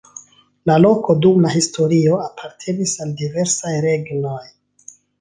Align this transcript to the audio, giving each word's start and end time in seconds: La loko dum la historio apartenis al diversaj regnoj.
La 0.69 0.77
loko 0.85 1.15
dum 1.25 1.43
la 1.47 1.51
historio 1.57 2.17
apartenis 2.25 2.97
al 3.07 3.15
diversaj 3.23 3.79
regnoj. 3.89 4.39